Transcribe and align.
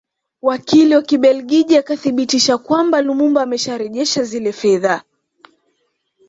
Wakili 0.41 0.95
wa 0.95 1.01
Kibelgiji 1.01 1.77
akathibitisha 1.77 2.57
kwamba 2.57 3.01
Lumumba 3.01 3.41
amesharejesha 3.41 4.23
zile 4.23 4.51
fedha 4.53 5.03